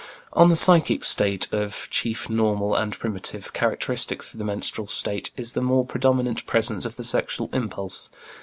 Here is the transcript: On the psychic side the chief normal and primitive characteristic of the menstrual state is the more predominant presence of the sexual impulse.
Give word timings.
On 0.33 0.49
the 0.49 0.55
psychic 0.55 1.03
side 1.03 1.43
the 1.51 1.77
chief 1.91 2.27
normal 2.27 2.73
and 2.73 2.97
primitive 2.97 3.53
characteristic 3.53 4.23
of 4.23 4.39
the 4.39 4.43
menstrual 4.43 4.87
state 4.87 5.29
is 5.37 5.53
the 5.53 5.61
more 5.61 5.85
predominant 5.85 6.47
presence 6.47 6.85
of 6.85 6.95
the 6.95 7.03
sexual 7.03 7.51
impulse. 7.53 8.09